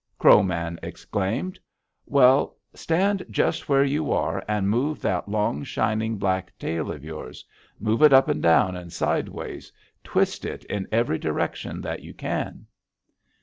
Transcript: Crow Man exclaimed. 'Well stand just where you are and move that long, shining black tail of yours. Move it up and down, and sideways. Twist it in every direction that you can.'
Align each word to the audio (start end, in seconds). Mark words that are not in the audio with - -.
Crow 0.17 0.41
Man 0.41 0.79
exclaimed. 0.81 1.59
'Well 2.07 2.57
stand 2.73 3.23
just 3.29 3.69
where 3.69 3.83
you 3.83 4.11
are 4.11 4.43
and 4.47 4.67
move 4.67 4.99
that 5.03 5.29
long, 5.29 5.63
shining 5.63 6.17
black 6.17 6.51
tail 6.57 6.91
of 6.91 7.03
yours. 7.05 7.45
Move 7.79 8.01
it 8.01 8.11
up 8.11 8.27
and 8.27 8.41
down, 8.41 8.75
and 8.75 8.91
sideways. 8.91 9.71
Twist 10.03 10.43
it 10.43 10.63
in 10.65 10.87
every 10.91 11.19
direction 11.19 11.81
that 11.81 12.01
you 12.01 12.15
can.' 12.15 12.65